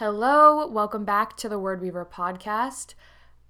Hello, 0.00 0.66
welcome 0.66 1.04
back 1.04 1.36
to 1.36 1.46
the 1.46 1.58
Word 1.58 1.82
Weaver 1.82 2.08
podcast. 2.10 2.94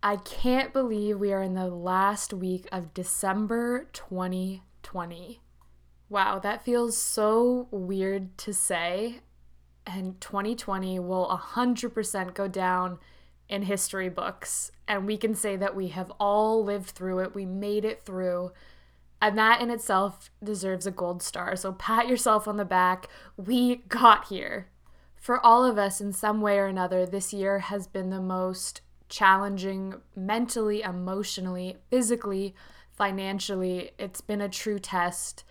I 0.02 0.16
can't 0.16 0.72
believe 0.72 1.20
we 1.20 1.32
are 1.32 1.42
in 1.42 1.54
the 1.54 1.68
last 1.68 2.32
week 2.32 2.66
of 2.72 2.92
December 2.92 3.88
2020. 3.92 5.42
Wow, 6.08 6.40
that 6.40 6.64
feels 6.64 6.98
so 6.98 7.68
weird 7.70 8.36
to 8.38 8.52
say. 8.52 9.20
And 9.86 10.20
2020 10.20 10.98
will 10.98 11.28
100% 11.28 12.34
go 12.34 12.48
down 12.48 12.98
in 13.48 13.62
history 13.62 14.08
books. 14.08 14.72
And 14.88 15.06
we 15.06 15.16
can 15.18 15.36
say 15.36 15.54
that 15.54 15.76
we 15.76 15.86
have 15.90 16.10
all 16.18 16.64
lived 16.64 16.90
through 16.90 17.20
it, 17.20 17.32
we 17.32 17.46
made 17.46 17.84
it 17.84 18.02
through. 18.02 18.50
And 19.22 19.38
that 19.38 19.60
in 19.60 19.70
itself 19.70 20.32
deserves 20.42 20.84
a 20.84 20.90
gold 20.90 21.22
star. 21.22 21.54
So 21.54 21.70
pat 21.70 22.08
yourself 22.08 22.48
on 22.48 22.56
the 22.56 22.64
back. 22.64 23.06
We 23.36 23.76
got 23.88 24.26
here 24.26 24.66
for 25.20 25.38
all 25.44 25.64
of 25.64 25.76
us 25.78 26.00
in 26.00 26.12
some 26.14 26.40
way 26.40 26.58
or 26.58 26.66
another, 26.66 27.04
this 27.04 27.32
year 27.32 27.58
has 27.58 27.86
been 27.86 28.08
the 28.08 28.22
most 28.22 28.80
challenging 29.10 29.94
mentally, 30.16 30.80
emotionally, 30.80 31.76
physically, 31.90 32.54
financially. 32.90 33.90
It's 33.98 34.22
been 34.22 34.40
a 34.40 34.48
true 34.48 34.78
test. 34.78 35.44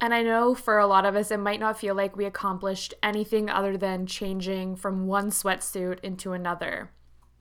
And 0.00 0.14
I 0.14 0.22
know 0.22 0.54
for 0.54 0.78
a 0.78 0.86
lot 0.86 1.04
of 1.04 1.16
us, 1.16 1.32
it 1.32 1.40
might 1.40 1.58
not 1.58 1.78
feel 1.78 1.94
like 1.94 2.16
we 2.16 2.24
accomplished 2.24 2.94
anything 3.02 3.50
other 3.50 3.76
than 3.76 4.06
changing 4.06 4.76
from 4.76 5.08
one 5.08 5.30
sweatsuit 5.30 5.98
into 6.00 6.32
another. 6.32 6.92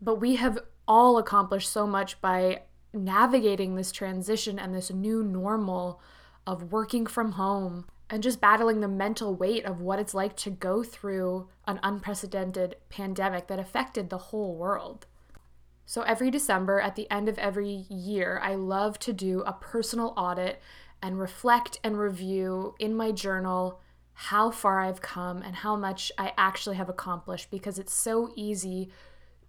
But 0.02 0.16
we 0.16 0.38
have 0.38 0.58
all 0.88 1.20
accomplished 1.20 1.72
so 1.72 1.86
much 1.86 2.20
by 2.20 2.64
navigating 2.94 3.76
this 3.76 3.92
transition 3.92 4.58
and 4.58 4.74
this 4.74 4.90
new 4.90 5.22
normal 5.22 6.02
of 6.48 6.72
working 6.72 7.06
from 7.06 7.34
home, 7.34 7.86
and 8.10 8.22
just 8.22 8.42
battling 8.42 8.82
the 8.82 8.88
mental 8.88 9.36
weight 9.36 9.66
of 9.66 9.82
what 9.82 10.00
it's 10.00 10.14
like 10.14 10.36
to 10.38 10.50
go 10.50 10.84
through 10.84 11.50
an 11.66 11.80
unprecedented 11.84 12.76
pandemic 12.90 13.48
that 13.48 13.60
affected 13.60 14.10
the 14.10 14.18
whole 14.18 14.56
world. 14.56 15.08
So, 15.88 16.02
every 16.02 16.32
December, 16.32 16.80
at 16.80 16.96
the 16.96 17.10
end 17.12 17.30
of 17.30 17.38
every 17.38 17.86
year, 17.90 18.40
I 18.44 18.56
love 18.56 18.98
to 19.00 19.14
do 19.14 19.42
a 19.42 19.54
personal 19.54 20.14
audit 20.18 20.62
and 21.02 21.20
reflect 21.20 21.80
and 21.84 22.00
review 22.00 22.76
in 22.80 22.96
my 22.96 23.12
journal 23.12 23.82
how 24.14 24.50
far 24.50 24.80
I've 24.80 25.02
come 25.02 25.42
and 25.42 25.58
how 25.58 25.76
much 25.76 26.12
I 26.18 26.34
actually 26.38 26.78
have 26.78 26.90
accomplished 26.90 27.52
because 27.52 27.78
it's 27.78 27.94
so 27.94 28.32
easy 28.36 28.90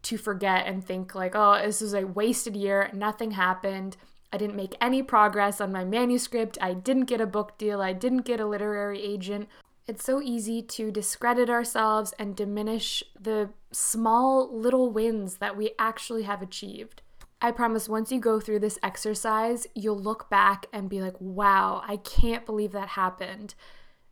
to 0.03 0.19
forget 0.19 0.67
and 0.67 0.85
think, 0.85 1.15
like, 1.15 1.33
oh, 1.35 1.61
this 1.65 1.81
is 1.81 1.95
a 1.95 2.07
wasted 2.07 2.57
year, 2.57 2.91
nothing 2.93 3.33
happened. 3.33 3.97
I 4.33 4.39
didn't 4.39 4.57
make 4.57 4.75
any 4.81 5.03
progress 5.03 5.61
on 5.61 5.73
my 5.73 5.85
manuscript. 5.85 6.59
I 6.61 6.75
didn't 6.75 7.05
get 7.05 7.21
a 7.21 7.27
book 7.27 7.57
deal. 7.59 7.81
I 7.81 7.93
didn't 7.93 8.25
get 8.27 8.41
a 8.41 8.47
literary 8.47 9.03
agent. 9.03 9.49
It's 9.87 10.05
so 10.05 10.21
easy 10.21 10.63
to 10.63 10.91
discredit 10.91 11.49
ourselves 11.49 12.13
and 12.19 12.35
diminish 12.35 13.05
the 13.19 13.51
small 13.71 14.51
little 14.53 14.91
wins 14.91 15.37
that 15.37 15.57
we 15.57 15.73
actually 15.79 16.25
have 16.25 16.43
achieved. 16.43 17.03
I 17.41 17.53
promise 17.53 17.89
once 17.89 18.11
you 18.11 18.19
go 18.19 18.41
through 18.41 18.61
this 18.61 18.79
exercise, 18.83 19.67
you'll 19.75 19.99
look 19.99 20.29
back 20.29 20.67
and 20.73 20.89
be 20.89 21.01
like, 21.01 21.15
wow, 21.21 21.83
I 21.87 21.99
can't 21.99 22.47
believe 22.47 22.73
that 22.73 22.89
happened. 22.89 23.55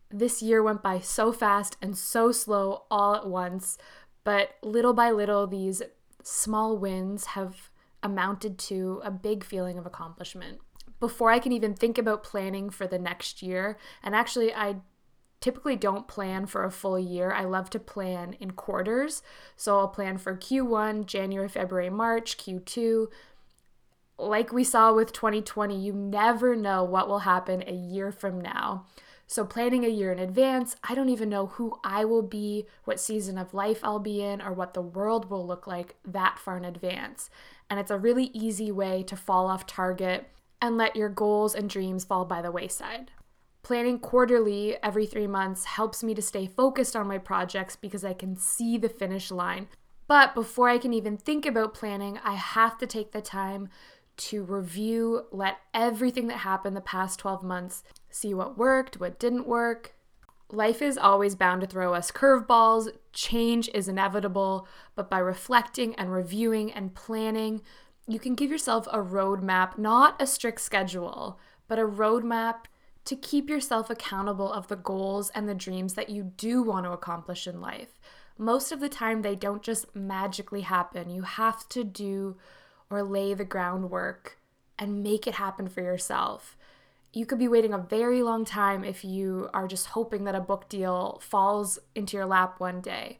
This 0.09 0.41
year 0.41 0.63
went 0.63 0.81
by 0.81 0.99
so 0.99 1.33
fast 1.33 1.75
and 1.81 1.97
so 1.97 2.31
slow 2.31 2.83
all 2.89 3.15
at 3.15 3.27
once, 3.27 3.77
but 4.23 4.51
little 4.61 4.93
by 4.93 5.11
little, 5.11 5.47
these 5.47 5.81
small 6.23 6.77
wins 6.77 7.25
have 7.27 7.69
amounted 8.05 8.59
to 8.59 9.01
a 9.03 9.09
big 9.09 9.43
feeling 9.43 9.79
of 9.79 9.85
accomplishment. 9.87 10.59
Before 10.99 11.31
I 11.31 11.39
can 11.39 11.51
even 11.51 11.73
think 11.73 11.97
about 11.97 12.23
planning 12.23 12.69
for 12.69 12.85
the 12.85 12.99
next 12.99 13.41
year, 13.41 13.77
and 14.03 14.15
actually, 14.15 14.53
I 14.53 14.77
typically 15.41 15.75
don't 15.75 16.07
plan 16.07 16.45
for 16.45 16.63
a 16.63 16.71
full 16.71 16.99
year. 16.99 17.31
I 17.31 17.43
love 17.43 17.69
to 17.71 17.79
plan 17.79 18.35
in 18.39 18.51
quarters. 18.51 19.21
So 19.55 19.77
I'll 19.77 19.87
plan 19.87 20.17
for 20.17 20.37
Q1, 20.37 21.07
January, 21.07 21.49
February, 21.49 21.89
March, 21.89 22.37
Q2. 22.37 23.07
Like 24.17 24.53
we 24.53 24.63
saw 24.63 24.93
with 24.93 25.11
2020, 25.11 25.77
you 25.77 25.91
never 25.91 26.55
know 26.55 26.83
what 26.83 27.07
will 27.07 27.19
happen 27.19 27.63
a 27.67 27.73
year 27.73 28.11
from 28.11 28.39
now. 28.39 28.85
So, 29.27 29.43
planning 29.43 29.83
a 29.83 29.89
year 29.89 30.11
in 30.11 30.19
advance, 30.19 30.75
I 30.83 30.93
don't 30.93 31.09
even 31.09 31.29
know 31.29 31.47
who 31.47 31.79
I 31.83 32.05
will 32.05 32.21
be, 32.21 32.67
what 32.83 32.99
season 32.99 33.39
of 33.39 33.55
life 33.55 33.79
I'll 33.83 33.99
be 33.99 34.21
in, 34.21 34.39
or 34.39 34.53
what 34.53 34.75
the 34.75 34.83
world 34.83 35.31
will 35.31 35.45
look 35.45 35.65
like 35.65 35.95
that 36.05 36.37
far 36.37 36.57
in 36.57 36.63
advance 36.63 37.31
and 37.69 37.79
it's 37.79 37.91
a 37.91 37.97
really 37.97 38.31
easy 38.33 38.71
way 38.71 39.03
to 39.03 39.15
fall 39.15 39.47
off 39.47 39.65
target 39.65 40.29
and 40.61 40.77
let 40.77 40.95
your 40.95 41.09
goals 41.09 41.55
and 41.55 41.69
dreams 41.69 42.03
fall 42.03 42.25
by 42.25 42.41
the 42.41 42.51
wayside. 42.51 43.11
Planning 43.63 43.99
quarterly 43.99 44.77
every 44.83 45.05
three 45.05 45.27
months 45.27 45.65
helps 45.65 46.03
me 46.03 46.13
to 46.13 46.21
stay 46.21 46.45
focused 46.45 46.95
on 46.95 47.07
my 47.07 47.17
projects 47.17 47.75
because 47.75 48.05
I 48.05 48.13
can 48.13 48.35
see 48.35 48.77
the 48.77 48.89
finish 48.89 49.31
line. 49.31 49.67
But 50.07 50.35
before 50.35 50.69
I 50.69 50.77
can 50.77 50.93
even 50.93 51.17
think 51.17 51.45
about 51.45 51.73
planning, 51.73 52.19
I 52.23 52.35
have 52.35 52.77
to 52.77 52.87
take 52.87 53.11
the 53.11 53.21
time 53.21 53.69
to 54.17 54.43
review, 54.43 55.25
let 55.31 55.57
everything 55.73 56.27
that 56.27 56.37
happened 56.37 56.77
the 56.77 56.81
past 56.81 57.19
12 57.19 57.43
months, 57.43 57.83
see 58.09 58.33
what 58.33 58.57
worked, 58.57 58.99
what 58.99 59.19
didn't 59.19 59.47
work, 59.47 59.95
Life 60.51 60.81
is 60.81 60.97
always 60.97 61.35
bound 61.35 61.61
to 61.61 61.67
throw 61.67 61.93
us 61.93 62.11
curveballs, 62.11 62.89
change 63.15 63.69
is 63.73 63.87
inevitable, 63.87 64.67
but 64.93 65.09
by 65.09 65.17
reflecting 65.17 65.95
and 65.95 66.13
reviewing 66.13 66.71
and 66.71 66.93
planning, 66.93 67.61
you 68.07 68.19
can 68.19 68.35
give 68.35 68.51
yourself 68.51 68.87
a 68.91 68.99
roadmap, 68.99 69.77
not 69.77 70.21
a 70.21 70.27
strict 70.27 70.61
schedule, 70.61 71.39
but 71.67 71.79
a 71.79 71.87
roadmap 71.87 72.65
to 73.05 73.15
keep 73.15 73.49
yourself 73.49 73.89
accountable 73.89 74.51
of 74.51 74.67
the 74.67 74.75
goals 74.75 75.31
and 75.31 75.49
the 75.49 75.55
dreams 75.55 75.95
that 75.95 76.09
you 76.09 76.23
do 76.37 76.61
want 76.61 76.85
to 76.85 76.91
accomplish 76.91 77.47
in 77.47 77.61
life. 77.61 77.99
Most 78.37 78.71
of 78.71 78.79
the 78.79 78.89
time, 78.89 79.21
they 79.21 79.35
don't 79.35 79.63
just 79.63 79.95
magically 79.95 80.61
happen. 80.61 81.09
You 81.09 81.23
have 81.23 81.67
to 81.69 81.83
do 81.83 82.37
or 82.89 83.01
lay 83.01 83.33
the 83.33 83.45
groundwork 83.45 84.37
and 84.77 85.01
make 85.01 85.25
it 85.25 85.35
happen 85.35 85.67
for 85.67 85.81
yourself 85.81 86.57
you 87.15 87.25
could 87.25 87.39
be 87.39 87.47
waiting 87.47 87.73
a 87.73 87.77
very 87.77 88.21
long 88.21 88.43
time 88.43 88.83
if 88.83 89.05
you 89.05 89.49
are 89.53 89.67
just 89.67 89.87
hoping 89.87 90.25
that 90.25 90.35
a 90.35 90.41
book 90.41 90.67
deal 90.67 91.17
falls 91.23 91.79
into 91.95 92.17
your 92.17 92.25
lap 92.25 92.59
one 92.59 92.81
day. 92.81 93.19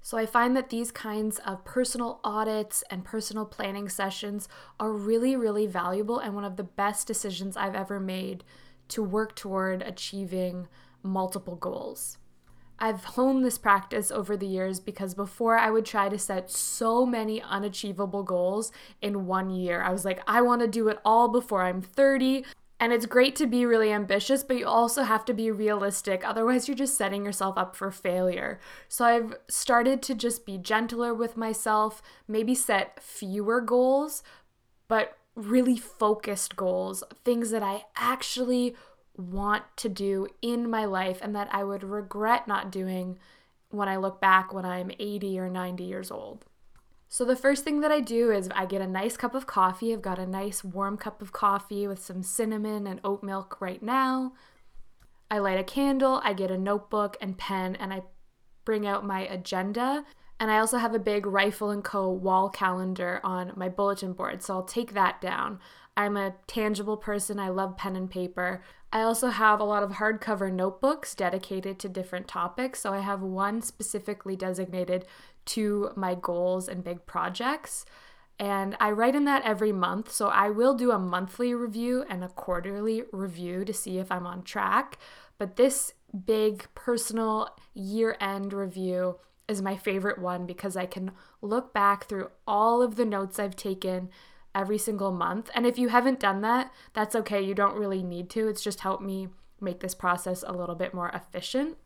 So 0.00 0.16
I 0.16 0.24
find 0.24 0.56
that 0.56 0.70
these 0.70 0.90
kinds 0.90 1.38
of 1.40 1.62
personal 1.62 2.20
audits 2.24 2.82
and 2.90 3.04
personal 3.04 3.44
planning 3.44 3.90
sessions 3.90 4.48
are 4.80 4.90
really, 4.90 5.36
really 5.36 5.66
valuable 5.66 6.18
and 6.18 6.34
one 6.34 6.46
of 6.46 6.56
the 6.56 6.64
best 6.64 7.06
decisions 7.06 7.58
I've 7.58 7.74
ever 7.74 8.00
made 8.00 8.42
to 8.88 9.02
work 9.02 9.36
toward 9.36 9.82
achieving 9.82 10.66
multiple 11.02 11.56
goals. 11.56 12.16
I've 12.78 13.04
honed 13.04 13.44
this 13.44 13.58
practice 13.58 14.10
over 14.10 14.38
the 14.38 14.46
years 14.46 14.80
because 14.80 15.12
before 15.12 15.58
I 15.58 15.70
would 15.70 15.84
try 15.84 16.08
to 16.08 16.18
set 16.18 16.50
so 16.50 17.04
many 17.04 17.42
unachievable 17.42 18.22
goals 18.22 18.72
in 19.02 19.26
one 19.26 19.50
year. 19.50 19.82
I 19.82 19.90
was 19.90 20.06
like, 20.06 20.22
I 20.26 20.40
want 20.40 20.62
to 20.62 20.66
do 20.66 20.88
it 20.88 20.98
all 21.04 21.28
before 21.28 21.62
I'm 21.64 21.82
30. 21.82 22.46
And 22.80 22.94
it's 22.94 23.04
great 23.04 23.36
to 23.36 23.46
be 23.46 23.66
really 23.66 23.92
ambitious, 23.92 24.42
but 24.42 24.56
you 24.56 24.66
also 24.66 25.02
have 25.02 25.26
to 25.26 25.34
be 25.34 25.50
realistic. 25.50 26.26
Otherwise, 26.26 26.66
you're 26.66 26.76
just 26.76 26.96
setting 26.96 27.26
yourself 27.26 27.58
up 27.58 27.76
for 27.76 27.90
failure. 27.90 28.58
So 28.88 29.04
I've 29.04 29.34
started 29.48 30.00
to 30.04 30.14
just 30.14 30.46
be 30.46 30.56
gentler 30.56 31.12
with 31.12 31.36
myself, 31.36 32.00
maybe 32.26 32.54
set 32.54 33.02
fewer 33.02 33.60
goals, 33.60 34.22
but 34.88 35.18
really 35.34 35.76
focused 35.76 36.56
goals, 36.56 37.04
things 37.22 37.50
that 37.50 37.62
I 37.62 37.84
actually 37.96 38.74
want 39.14 39.64
to 39.76 39.90
do 39.90 40.28
in 40.40 40.70
my 40.70 40.86
life 40.86 41.18
and 41.20 41.36
that 41.36 41.48
I 41.52 41.64
would 41.64 41.84
regret 41.84 42.48
not 42.48 42.72
doing 42.72 43.18
when 43.68 43.90
I 43.90 43.96
look 43.96 44.22
back 44.22 44.54
when 44.54 44.64
I'm 44.64 44.90
80 44.98 45.38
or 45.38 45.50
90 45.50 45.84
years 45.84 46.10
old. 46.10 46.46
So, 47.12 47.24
the 47.24 47.34
first 47.34 47.64
thing 47.64 47.80
that 47.80 47.90
I 47.90 47.98
do 47.98 48.30
is 48.30 48.48
I 48.54 48.66
get 48.66 48.80
a 48.80 48.86
nice 48.86 49.16
cup 49.16 49.34
of 49.34 49.44
coffee. 49.44 49.92
I've 49.92 50.00
got 50.00 50.20
a 50.20 50.26
nice 50.26 50.62
warm 50.62 50.96
cup 50.96 51.20
of 51.20 51.32
coffee 51.32 51.88
with 51.88 52.00
some 52.00 52.22
cinnamon 52.22 52.86
and 52.86 53.00
oat 53.02 53.24
milk 53.24 53.60
right 53.60 53.82
now. 53.82 54.32
I 55.28 55.38
light 55.38 55.58
a 55.58 55.64
candle, 55.64 56.20
I 56.22 56.34
get 56.34 56.52
a 56.52 56.56
notebook 56.56 57.16
and 57.20 57.36
pen, 57.36 57.74
and 57.74 57.92
I 57.92 58.02
bring 58.64 58.86
out 58.86 59.04
my 59.04 59.22
agenda. 59.22 60.04
And 60.38 60.52
I 60.52 60.58
also 60.58 60.78
have 60.78 60.94
a 60.94 61.00
big 61.00 61.26
Rifle 61.26 61.70
and 61.70 61.82
Co. 61.82 62.08
wall 62.08 62.48
calendar 62.48 63.20
on 63.24 63.54
my 63.56 63.68
bulletin 63.68 64.12
board, 64.12 64.40
so 64.40 64.54
I'll 64.54 64.62
take 64.62 64.94
that 64.94 65.20
down. 65.20 65.58
I'm 65.96 66.16
a 66.16 66.36
tangible 66.46 66.96
person, 66.96 67.40
I 67.40 67.48
love 67.48 67.76
pen 67.76 67.96
and 67.96 68.08
paper. 68.08 68.62
I 68.92 69.02
also 69.02 69.28
have 69.28 69.60
a 69.60 69.64
lot 69.64 69.82
of 69.82 69.92
hardcover 69.92 70.52
notebooks 70.52 71.14
dedicated 71.14 71.78
to 71.80 71.88
different 71.88 72.26
topics, 72.26 72.80
so 72.80 72.92
I 72.92 73.00
have 73.00 73.20
one 73.20 73.62
specifically 73.62 74.34
designated 74.34 75.04
to 75.50 75.90
my 75.96 76.14
goals 76.14 76.68
and 76.68 76.84
big 76.84 77.06
projects. 77.06 77.84
And 78.38 78.76
I 78.80 78.90
write 78.90 79.14
in 79.14 79.24
that 79.26 79.44
every 79.44 79.72
month. 79.72 80.10
So 80.10 80.28
I 80.28 80.48
will 80.48 80.74
do 80.74 80.92
a 80.92 80.98
monthly 80.98 81.52
review 81.54 82.04
and 82.08 82.24
a 82.24 82.28
quarterly 82.28 83.02
review 83.12 83.64
to 83.64 83.72
see 83.72 83.98
if 83.98 84.10
I'm 84.10 84.26
on 84.26 84.42
track. 84.42 84.98
But 85.38 85.56
this 85.56 85.92
big 86.24 86.66
personal 86.74 87.48
year 87.74 88.16
end 88.20 88.52
review 88.52 89.18
is 89.46 89.60
my 89.60 89.76
favorite 89.76 90.18
one 90.18 90.46
because 90.46 90.76
I 90.76 90.86
can 90.86 91.10
look 91.42 91.74
back 91.74 92.08
through 92.08 92.30
all 92.46 92.82
of 92.82 92.96
the 92.96 93.04
notes 93.04 93.38
I've 93.38 93.56
taken 93.56 94.08
every 94.54 94.78
single 94.78 95.12
month. 95.12 95.50
And 95.54 95.66
if 95.66 95.78
you 95.78 95.88
haven't 95.88 96.20
done 96.20 96.40
that, 96.42 96.72
that's 96.94 97.14
okay. 97.16 97.42
You 97.42 97.54
don't 97.54 97.78
really 97.78 98.02
need 98.02 98.30
to. 98.30 98.48
It's 98.48 98.62
just 98.62 98.80
helped 98.80 99.02
me 99.02 99.28
make 99.60 99.80
this 99.80 99.94
process 99.94 100.42
a 100.46 100.52
little 100.52 100.74
bit 100.74 100.94
more 100.94 101.10
efficient. 101.10 101.76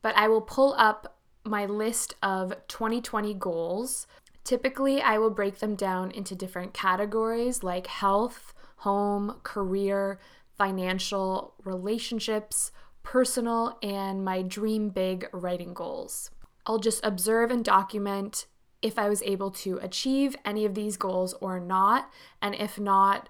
But 0.00 0.16
I 0.16 0.28
will 0.28 0.40
pull 0.40 0.74
up 0.78 1.17
my 1.48 1.66
list 1.66 2.14
of 2.22 2.54
2020 2.68 3.34
goals 3.34 4.06
Typically, 4.48 5.02
I 5.02 5.18
will 5.18 5.28
break 5.28 5.58
them 5.58 5.74
down 5.74 6.10
into 6.10 6.34
different 6.34 6.72
categories 6.72 7.62
like 7.62 7.86
health, 7.86 8.54
home, 8.76 9.40
career, 9.42 10.18
financial, 10.56 11.52
relationships, 11.64 12.72
personal, 13.02 13.76
and 13.82 14.24
my 14.24 14.40
dream 14.40 14.88
big 14.88 15.28
writing 15.34 15.74
goals. 15.74 16.30
I'll 16.64 16.78
just 16.78 17.04
observe 17.04 17.50
and 17.50 17.62
document 17.62 18.46
if 18.80 18.98
I 18.98 19.10
was 19.10 19.22
able 19.24 19.50
to 19.50 19.80
achieve 19.82 20.34
any 20.46 20.64
of 20.64 20.72
these 20.74 20.96
goals 20.96 21.34
or 21.42 21.60
not, 21.60 22.10
and 22.40 22.54
if 22.54 22.80
not, 22.80 23.28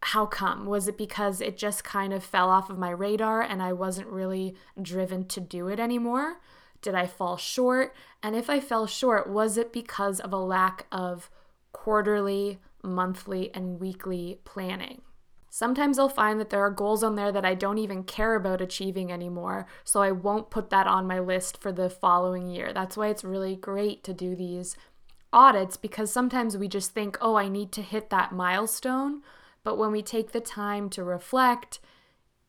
how 0.00 0.24
come? 0.24 0.64
Was 0.64 0.88
it 0.88 0.96
because 0.96 1.42
it 1.42 1.58
just 1.58 1.84
kind 1.84 2.14
of 2.14 2.24
fell 2.24 2.48
off 2.48 2.70
of 2.70 2.78
my 2.78 2.88
radar 2.88 3.42
and 3.42 3.62
I 3.62 3.74
wasn't 3.74 4.08
really 4.08 4.54
driven 4.80 5.26
to 5.26 5.42
do 5.42 5.68
it 5.68 5.78
anymore? 5.78 6.38
Did 6.84 6.94
I 6.94 7.06
fall 7.06 7.38
short? 7.38 7.94
And 8.22 8.36
if 8.36 8.50
I 8.50 8.60
fell 8.60 8.86
short, 8.86 9.26
was 9.26 9.56
it 9.56 9.72
because 9.72 10.20
of 10.20 10.34
a 10.34 10.38
lack 10.38 10.86
of 10.92 11.30
quarterly, 11.72 12.58
monthly, 12.82 13.52
and 13.54 13.80
weekly 13.80 14.38
planning? 14.44 15.00
Sometimes 15.48 15.98
I'll 15.98 16.10
find 16.10 16.38
that 16.38 16.50
there 16.50 16.60
are 16.60 16.70
goals 16.70 17.02
on 17.02 17.14
there 17.14 17.32
that 17.32 17.44
I 17.44 17.54
don't 17.54 17.78
even 17.78 18.04
care 18.04 18.34
about 18.34 18.60
achieving 18.60 19.10
anymore, 19.10 19.66
so 19.82 20.02
I 20.02 20.10
won't 20.10 20.50
put 20.50 20.68
that 20.68 20.86
on 20.86 21.06
my 21.06 21.20
list 21.20 21.58
for 21.58 21.72
the 21.72 21.88
following 21.88 22.50
year. 22.50 22.70
That's 22.74 22.98
why 22.98 23.08
it's 23.08 23.24
really 23.24 23.56
great 23.56 24.04
to 24.04 24.12
do 24.12 24.36
these 24.36 24.76
audits 25.32 25.78
because 25.78 26.12
sometimes 26.12 26.58
we 26.58 26.68
just 26.68 26.90
think, 26.90 27.16
oh, 27.22 27.36
I 27.36 27.48
need 27.48 27.72
to 27.72 27.82
hit 27.82 28.10
that 28.10 28.32
milestone. 28.32 29.22
But 29.62 29.78
when 29.78 29.90
we 29.90 30.02
take 30.02 30.32
the 30.32 30.40
time 30.40 30.90
to 30.90 31.02
reflect, 31.02 31.80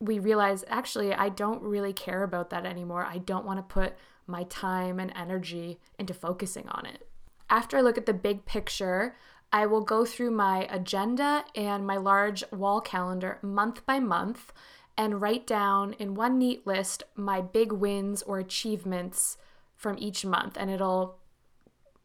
we 0.02 0.20
realize 0.20 0.66
actually, 0.68 1.14
I 1.14 1.30
don't 1.30 1.62
really 1.62 1.94
care 1.94 2.24
about 2.24 2.50
that 2.50 2.66
anymore. 2.66 3.06
I 3.06 3.20
don't 3.20 3.46
want 3.46 3.60
to 3.60 3.74
put 3.74 3.94
my 4.28 4.44
time 4.44 5.00
and 5.00 5.12
energy 5.16 5.80
into 6.00 6.14
focusing 6.14 6.68
on 6.70 6.86
it. 6.86 7.08
After 7.50 7.78
I 7.78 7.82
look 7.82 7.98
at 7.98 8.06
the 8.06 8.14
big 8.14 8.46
picture, 8.46 9.16
I 9.52 9.66
will 9.66 9.82
go 9.82 10.06
through 10.06 10.32
my 10.32 10.68
agenda 10.70 11.46
and 11.56 11.86
my 11.86 11.98
large 11.98 12.44
wall 12.52 12.82
calendar 12.82 13.40
month 13.42 13.86
by 13.86 14.00
month 14.00 14.52
and 14.98 15.22
write 15.22 15.46
down 15.46 15.94
in 15.94 16.16
one 16.16 16.38
neat 16.38 16.66
list 16.66 17.04
my 17.16 17.42
big 17.42 17.72
wins 17.72 18.22
or 18.24 18.40
achievements 18.40 19.38
from 19.76 19.98
each 20.00 20.26
month. 20.26 20.58
And 20.60 20.70
it'll 20.70 21.20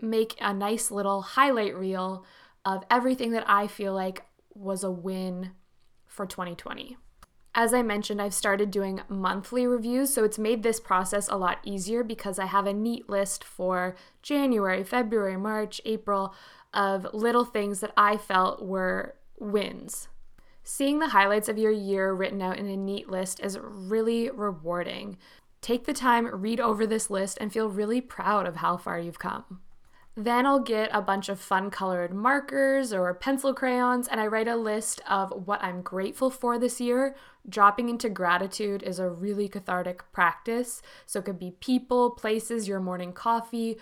make 0.00 0.36
a 0.40 0.52
nice 0.52 0.90
little 0.90 1.22
highlight 1.22 1.76
reel 1.76 2.24
of 2.64 2.84
everything 2.90 3.32
that 3.32 3.48
I 3.48 3.66
feel 3.66 3.94
like 3.94 4.24
was 4.54 4.84
a 4.84 4.90
win 4.90 5.52
for 6.06 6.26
2020. 6.26 6.96
As 7.54 7.74
I 7.74 7.82
mentioned, 7.82 8.22
I've 8.22 8.34
started 8.34 8.70
doing 8.70 9.00
monthly 9.08 9.66
reviews, 9.66 10.14
so 10.14 10.22
it's 10.22 10.38
made 10.38 10.62
this 10.62 10.78
process 10.78 11.28
a 11.28 11.36
lot 11.36 11.58
easier 11.64 12.04
because 12.04 12.38
I 12.38 12.46
have 12.46 12.66
a 12.66 12.72
neat 12.72 13.08
list 13.08 13.42
for 13.42 13.96
January, 14.22 14.84
February, 14.84 15.36
March, 15.36 15.80
April 15.84 16.32
of 16.72 17.12
little 17.12 17.44
things 17.44 17.80
that 17.80 17.92
I 17.96 18.16
felt 18.16 18.62
were 18.62 19.16
wins. 19.38 20.06
Seeing 20.62 21.00
the 21.00 21.08
highlights 21.08 21.48
of 21.48 21.58
your 21.58 21.72
year 21.72 22.12
written 22.12 22.40
out 22.40 22.58
in 22.58 22.68
a 22.68 22.76
neat 22.76 23.10
list 23.10 23.40
is 23.40 23.58
really 23.60 24.30
rewarding. 24.30 25.18
Take 25.60 25.86
the 25.86 25.92
time, 25.92 26.26
read 26.26 26.60
over 26.60 26.86
this 26.86 27.10
list, 27.10 27.36
and 27.40 27.52
feel 27.52 27.68
really 27.68 28.00
proud 28.00 28.46
of 28.46 28.56
how 28.56 28.76
far 28.76 29.00
you've 29.00 29.18
come. 29.18 29.60
Then 30.22 30.44
I'll 30.44 30.60
get 30.60 30.90
a 30.92 31.00
bunch 31.00 31.30
of 31.30 31.40
fun 31.40 31.70
colored 31.70 32.12
markers 32.12 32.92
or 32.92 33.14
pencil 33.14 33.54
crayons 33.54 34.06
and 34.06 34.20
I 34.20 34.26
write 34.26 34.48
a 34.48 34.54
list 34.54 35.00
of 35.08 35.46
what 35.46 35.64
I'm 35.64 35.80
grateful 35.80 36.28
for 36.28 36.58
this 36.58 36.78
year. 36.78 37.16
Dropping 37.48 37.88
into 37.88 38.10
gratitude 38.10 38.82
is 38.82 38.98
a 38.98 39.08
really 39.08 39.48
cathartic 39.48 40.12
practice. 40.12 40.82
So 41.06 41.20
it 41.20 41.24
could 41.24 41.38
be 41.38 41.52
people, 41.52 42.10
places, 42.10 42.68
your 42.68 42.80
morning 42.80 43.14
coffee, 43.14 43.78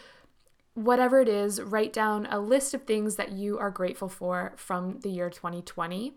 whatever 0.74 1.18
it 1.18 1.28
is, 1.28 1.60
write 1.60 1.92
down 1.92 2.28
a 2.30 2.38
list 2.38 2.72
of 2.72 2.84
things 2.84 3.16
that 3.16 3.32
you 3.32 3.58
are 3.58 3.72
grateful 3.72 4.08
for 4.08 4.52
from 4.54 5.00
the 5.00 5.10
year 5.10 5.30
2020. 5.30 6.14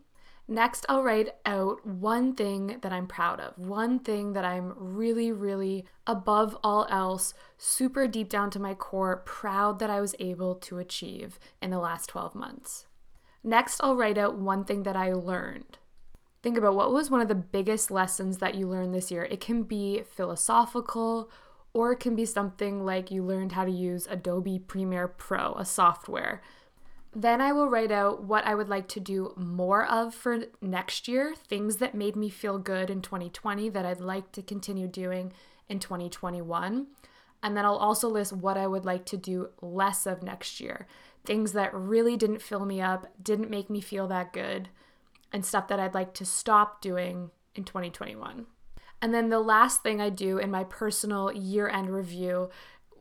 Next, 0.47 0.85
I'll 0.89 1.03
write 1.03 1.29
out 1.45 1.85
one 1.85 2.35
thing 2.35 2.79
that 2.81 2.91
I'm 2.91 3.07
proud 3.07 3.39
of, 3.39 3.57
one 3.57 3.99
thing 3.99 4.33
that 4.33 4.43
I'm 4.43 4.73
really, 4.75 5.31
really, 5.31 5.85
above 6.05 6.57
all 6.63 6.87
else, 6.89 7.33
super 7.57 8.05
deep 8.07 8.27
down 8.27 8.49
to 8.51 8.59
my 8.59 8.73
core, 8.73 9.17
proud 9.25 9.79
that 9.79 9.89
I 9.89 10.01
was 10.01 10.15
able 10.19 10.55
to 10.55 10.77
achieve 10.77 11.39
in 11.61 11.69
the 11.69 11.79
last 11.79 12.09
12 12.09 12.35
months. 12.35 12.85
Next, 13.43 13.79
I'll 13.81 13.95
write 13.95 14.17
out 14.17 14.37
one 14.37 14.65
thing 14.65 14.83
that 14.83 14.95
I 14.95 15.13
learned. 15.13 15.77
Think 16.43 16.57
about 16.57 16.75
what 16.75 16.91
was 16.91 17.09
one 17.09 17.21
of 17.21 17.27
the 17.27 17.35
biggest 17.35 17.91
lessons 17.91 18.39
that 18.39 18.55
you 18.55 18.67
learned 18.67 18.93
this 18.93 19.11
year. 19.11 19.23
It 19.23 19.39
can 19.39 19.63
be 19.63 20.01
philosophical, 20.01 21.29
or 21.73 21.93
it 21.93 21.99
can 21.99 22.15
be 22.15 22.25
something 22.25 22.83
like 22.83 23.11
you 23.11 23.23
learned 23.23 23.53
how 23.53 23.63
to 23.63 23.71
use 23.71 24.07
Adobe 24.09 24.59
Premiere 24.59 25.07
Pro, 25.07 25.53
a 25.53 25.65
software. 25.65 26.41
Then 27.13 27.41
I 27.41 27.51
will 27.51 27.69
write 27.69 27.91
out 27.91 28.23
what 28.23 28.45
I 28.45 28.55
would 28.55 28.69
like 28.69 28.87
to 28.89 28.99
do 28.99 29.33
more 29.35 29.85
of 29.85 30.15
for 30.15 30.43
next 30.61 31.07
year, 31.07 31.35
things 31.47 31.77
that 31.77 31.93
made 31.93 32.15
me 32.15 32.29
feel 32.29 32.57
good 32.57 32.89
in 32.89 33.01
2020 33.01 33.69
that 33.69 33.85
I'd 33.85 33.99
like 33.99 34.31
to 34.33 34.41
continue 34.41 34.87
doing 34.87 35.33
in 35.67 35.79
2021. 35.79 36.87
And 37.43 37.57
then 37.57 37.65
I'll 37.65 37.75
also 37.75 38.07
list 38.07 38.33
what 38.33 38.57
I 38.57 38.67
would 38.67 38.85
like 38.85 39.05
to 39.05 39.17
do 39.17 39.49
less 39.61 40.05
of 40.05 40.23
next 40.23 40.59
year, 40.61 40.87
things 41.25 41.51
that 41.51 41.73
really 41.73 42.15
didn't 42.15 42.41
fill 42.41 42.65
me 42.65 42.81
up, 42.81 43.07
didn't 43.21 43.49
make 43.49 43.69
me 43.69 43.81
feel 43.81 44.07
that 44.07 44.31
good, 44.31 44.69
and 45.33 45.45
stuff 45.45 45.67
that 45.67 45.79
I'd 45.79 45.93
like 45.93 46.13
to 46.15 46.25
stop 46.25 46.81
doing 46.81 47.31
in 47.55 47.65
2021. 47.65 48.45
And 49.01 49.13
then 49.13 49.29
the 49.29 49.39
last 49.39 49.81
thing 49.81 49.99
I 49.99 50.09
do 50.09 50.37
in 50.37 50.51
my 50.51 50.63
personal 50.63 51.31
year 51.31 51.67
end 51.67 51.89
review 51.89 52.49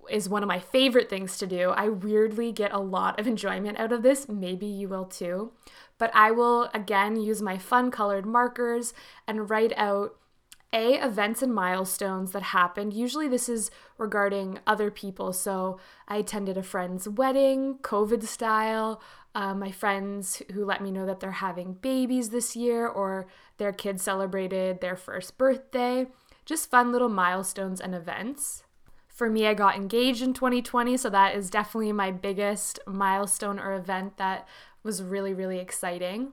is 0.09 0.29
one 0.29 0.43
of 0.43 0.49
my 0.49 0.59
favorite 0.59 1.11
things 1.11 1.39
to 1.39 1.47
do. 1.47 1.71
I 1.71 1.89
weirdly 1.89 2.53
get 2.53 2.73
a 2.73 2.79
lot 2.79 3.19
of 3.19 3.27
enjoyment 3.29 3.79
out 3.79 3.93
of 3.93 4.03
this. 4.03 4.29
Maybe 4.29 4.67
you 4.67 4.89
will 4.89 5.05
too. 5.05 5.53
But 5.99 6.11
I 6.15 6.31
will 6.31 6.71
again 6.73 7.17
use 7.17 7.43
my 7.43 7.59
fun 7.59 7.91
colored 7.91 8.27
markers 8.27 8.95
and 9.27 9.51
write 9.51 9.73
out 9.77 10.17
a 10.73 11.05
events 11.05 11.43
and 11.43 11.53
milestones 11.53 12.33
that 12.33 12.43
happened. 12.43 12.95
Usually 12.95 13.29
this 13.29 13.49
is 13.49 13.71
regarding 13.99 14.61
other 14.67 14.91
people. 14.91 15.33
So 15.33 15.79
I 16.07 16.19
attended 16.19 16.57
a 16.57 16.63
friend's 16.63 17.09
wedding, 17.09 17.79
COVID 17.83 18.23
style. 18.23 19.03
Uh, 19.35 19.55
my 19.55 19.71
friends 19.71 20.43
who 20.53 20.65
let 20.65 20.81
me 20.81 20.91
know 20.91 21.07
that 21.07 21.21
they're 21.21 21.33
having 21.33 21.75
babies 21.75 22.31
this 22.31 22.57
year 22.57 22.87
or 22.87 23.27
their 23.59 23.73
kids 23.73 24.03
celebrated 24.03 24.81
their 24.81 24.97
first 24.97 25.39
birthday. 25.39 26.07
Just 26.45 26.71
fun 26.71 26.93
little 26.93 27.09
milestones 27.09 27.81
and 27.81 27.95
events. 27.95 28.65
For 29.21 29.29
me, 29.29 29.47
I 29.47 29.53
got 29.53 29.77
engaged 29.77 30.23
in 30.23 30.33
2020, 30.33 30.97
so 30.97 31.11
that 31.11 31.35
is 31.35 31.51
definitely 31.51 31.93
my 31.93 32.11
biggest 32.11 32.79
milestone 32.87 33.59
or 33.59 33.75
event 33.75 34.17
that 34.17 34.49
was 34.83 35.03
really, 35.03 35.35
really 35.35 35.59
exciting. 35.59 36.33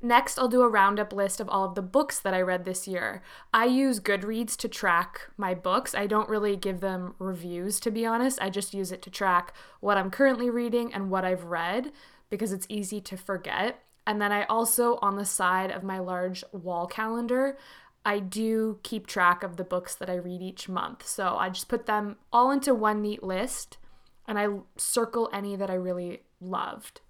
Next, 0.00 0.38
I'll 0.38 0.46
do 0.46 0.62
a 0.62 0.68
roundup 0.68 1.12
list 1.12 1.40
of 1.40 1.48
all 1.48 1.64
of 1.64 1.74
the 1.74 1.82
books 1.82 2.20
that 2.20 2.32
I 2.32 2.40
read 2.40 2.64
this 2.64 2.86
year. 2.86 3.22
I 3.52 3.64
use 3.64 3.98
Goodreads 3.98 4.56
to 4.58 4.68
track 4.68 5.30
my 5.36 5.52
books. 5.52 5.96
I 5.96 6.06
don't 6.06 6.28
really 6.28 6.54
give 6.54 6.78
them 6.78 7.16
reviews, 7.18 7.80
to 7.80 7.90
be 7.90 8.06
honest. 8.06 8.40
I 8.40 8.50
just 8.50 8.72
use 8.72 8.92
it 8.92 9.02
to 9.02 9.10
track 9.10 9.52
what 9.80 9.98
I'm 9.98 10.12
currently 10.12 10.48
reading 10.48 10.94
and 10.94 11.10
what 11.10 11.24
I've 11.24 11.46
read 11.46 11.90
because 12.30 12.52
it's 12.52 12.66
easy 12.68 13.00
to 13.00 13.16
forget. 13.16 13.82
And 14.06 14.22
then 14.22 14.30
I 14.30 14.44
also, 14.44 14.96
on 15.02 15.16
the 15.16 15.24
side 15.24 15.72
of 15.72 15.82
my 15.82 15.98
large 15.98 16.44
wall 16.52 16.86
calendar, 16.86 17.56
I 18.04 18.18
do 18.18 18.78
keep 18.82 19.06
track 19.06 19.42
of 19.42 19.56
the 19.56 19.64
books 19.64 19.94
that 19.94 20.10
I 20.10 20.14
read 20.14 20.42
each 20.42 20.68
month. 20.68 21.06
So 21.06 21.36
I 21.36 21.50
just 21.50 21.68
put 21.68 21.86
them 21.86 22.16
all 22.32 22.50
into 22.50 22.74
one 22.74 23.00
neat 23.00 23.22
list 23.22 23.78
and 24.26 24.38
I 24.38 24.48
circle 24.76 25.28
any 25.32 25.56
that 25.56 25.70
I 25.70 25.74
really 25.74 26.22
loved. 26.40 27.00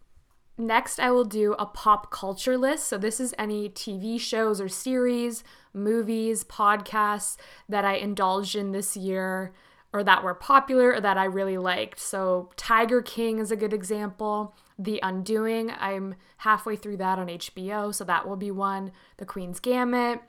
Next, 0.58 1.00
I 1.00 1.10
will 1.10 1.24
do 1.24 1.54
a 1.58 1.66
pop 1.66 2.10
culture 2.10 2.58
list. 2.58 2.86
So, 2.86 2.98
this 2.98 3.20
is 3.20 3.34
any 3.38 3.70
TV 3.70 4.20
shows 4.20 4.60
or 4.60 4.68
series, 4.68 5.42
movies, 5.72 6.44
podcasts 6.44 7.36
that 7.68 7.84
I 7.84 7.94
indulged 7.94 8.54
in 8.54 8.72
this 8.72 8.96
year 8.96 9.54
or 9.94 10.04
that 10.04 10.22
were 10.22 10.34
popular 10.34 10.94
or 10.94 11.00
that 11.00 11.18
I 11.18 11.24
really 11.24 11.58
liked. 11.58 11.98
So, 11.98 12.50
Tiger 12.56 13.00
King 13.00 13.38
is 13.38 13.50
a 13.50 13.56
good 13.56 13.72
example. 13.72 14.54
The 14.78 15.00
Undoing, 15.02 15.72
I'm 15.78 16.16
halfway 16.38 16.76
through 16.76 16.98
that 16.98 17.18
on 17.18 17.28
HBO, 17.28 17.94
so 17.94 18.04
that 18.04 18.28
will 18.28 18.36
be 18.36 18.50
one. 18.50 18.92
The 19.16 19.26
Queen's 19.26 19.58
Gambit, 19.58 20.20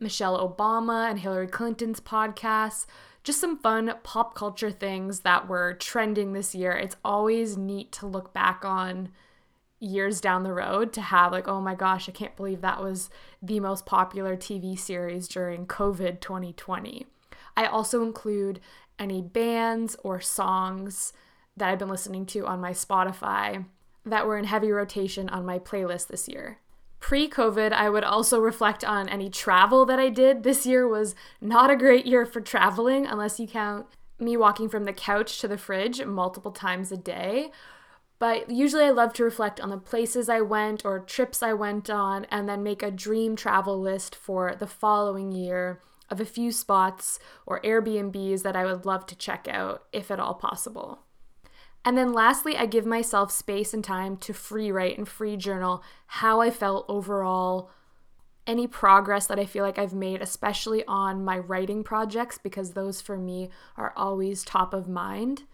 Michelle 0.00 0.38
Obama 0.38 1.10
and 1.10 1.18
Hillary 1.20 1.48
Clinton's 1.48 2.00
podcasts. 2.00 2.86
Just 3.24 3.40
some 3.40 3.58
fun 3.58 3.94
pop 4.02 4.34
culture 4.34 4.70
things 4.70 5.20
that 5.20 5.48
were 5.48 5.74
trending 5.74 6.32
this 6.32 6.54
year. 6.54 6.72
It's 6.72 6.96
always 7.04 7.56
neat 7.56 7.92
to 7.92 8.06
look 8.06 8.32
back 8.32 8.64
on 8.64 9.10
years 9.80 10.20
down 10.20 10.42
the 10.42 10.52
road 10.52 10.92
to 10.92 11.00
have 11.00 11.30
like 11.30 11.46
oh 11.46 11.60
my 11.60 11.74
gosh 11.74 12.08
i 12.08 12.12
can't 12.12 12.34
believe 12.36 12.60
that 12.60 12.82
was 12.82 13.10
the 13.40 13.60
most 13.60 13.86
popular 13.86 14.36
tv 14.36 14.76
series 14.76 15.28
during 15.28 15.66
covid 15.66 16.20
2020 16.20 17.06
i 17.56 17.64
also 17.64 18.02
include 18.02 18.58
any 18.98 19.22
bands 19.22 19.96
or 20.02 20.20
songs 20.20 21.12
that 21.56 21.68
i've 21.68 21.78
been 21.78 21.88
listening 21.88 22.26
to 22.26 22.44
on 22.44 22.60
my 22.60 22.72
spotify 22.72 23.64
that 24.04 24.26
were 24.26 24.36
in 24.36 24.44
heavy 24.44 24.72
rotation 24.72 25.28
on 25.28 25.46
my 25.46 25.60
playlist 25.60 26.08
this 26.08 26.28
year 26.28 26.58
Pre 27.00 27.28
COVID, 27.28 27.72
I 27.72 27.88
would 27.88 28.04
also 28.04 28.40
reflect 28.40 28.84
on 28.84 29.08
any 29.08 29.30
travel 29.30 29.86
that 29.86 29.98
I 29.98 30.08
did. 30.08 30.42
This 30.42 30.66
year 30.66 30.86
was 30.86 31.14
not 31.40 31.70
a 31.70 31.76
great 31.76 32.06
year 32.06 32.26
for 32.26 32.40
traveling, 32.40 33.06
unless 33.06 33.38
you 33.38 33.46
count 33.46 33.86
me 34.18 34.36
walking 34.36 34.68
from 34.68 34.84
the 34.84 34.92
couch 34.92 35.40
to 35.40 35.48
the 35.48 35.58
fridge 35.58 36.04
multiple 36.04 36.50
times 36.50 36.90
a 36.90 36.96
day, 36.96 37.50
but 38.18 38.50
usually 38.50 38.84
I 38.84 38.90
love 38.90 39.12
to 39.14 39.24
reflect 39.24 39.60
on 39.60 39.70
the 39.70 39.78
places 39.78 40.28
I 40.28 40.40
went 40.40 40.84
or 40.84 40.98
trips 40.98 41.42
I 41.42 41.52
went 41.52 41.88
on 41.88 42.24
and 42.26 42.48
then 42.48 42.62
make 42.62 42.82
a 42.82 42.90
dream 42.90 43.36
travel 43.36 43.80
list 43.80 44.14
for 44.14 44.54
the 44.56 44.66
following 44.66 45.30
year 45.30 45.80
of 46.10 46.20
a 46.20 46.24
few 46.24 46.50
spots 46.50 47.20
or 47.46 47.60
Airbnbs 47.60 48.42
that 48.42 48.56
I 48.56 48.64
would 48.64 48.84
love 48.84 49.06
to 49.06 49.16
check 49.16 49.46
out 49.48 49.84
if 49.92 50.10
at 50.10 50.18
all 50.18 50.34
possible. 50.34 51.00
And 51.88 51.96
then 51.96 52.12
lastly, 52.12 52.54
I 52.54 52.66
give 52.66 52.84
myself 52.84 53.32
space 53.32 53.72
and 53.72 53.82
time 53.82 54.18
to 54.18 54.34
free 54.34 54.70
write 54.70 54.98
and 54.98 55.08
free 55.08 55.38
journal 55.38 55.82
how 56.06 56.38
I 56.38 56.50
felt 56.50 56.84
overall, 56.86 57.70
any 58.46 58.66
progress 58.66 59.26
that 59.26 59.38
I 59.38 59.46
feel 59.46 59.64
like 59.64 59.78
I've 59.78 59.94
made, 59.94 60.20
especially 60.20 60.84
on 60.84 61.24
my 61.24 61.38
writing 61.38 61.82
projects, 61.82 62.36
because 62.36 62.72
those 62.72 63.00
for 63.00 63.16
me 63.16 63.48
are 63.78 63.94
always 63.96 64.44
top 64.44 64.74
of 64.74 64.86
mind. 64.86 65.44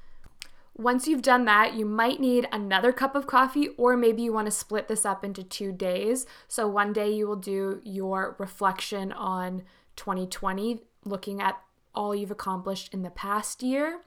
Once 0.77 1.07
you've 1.07 1.23
done 1.23 1.45
that, 1.45 1.75
you 1.75 1.87
might 1.87 2.19
need 2.19 2.49
another 2.51 2.91
cup 2.91 3.15
of 3.15 3.29
coffee, 3.29 3.69
or 3.77 3.97
maybe 3.97 4.23
you 4.23 4.33
want 4.33 4.49
to 4.49 4.51
split 4.51 4.89
this 4.89 5.07
up 5.07 5.23
into 5.23 5.45
two 5.45 5.71
days. 5.71 6.27
So, 6.49 6.67
one 6.67 6.93
day 6.93 7.13
you 7.13 7.29
will 7.29 7.37
do 7.37 7.81
your 7.85 8.35
reflection 8.41 9.13
on 9.13 9.63
2020, 9.95 10.81
looking 11.05 11.41
at 11.41 11.63
all 11.95 12.13
you've 12.13 12.33
accomplished 12.33 12.93
in 12.93 13.03
the 13.03 13.11
past 13.11 13.63
year. 13.63 14.01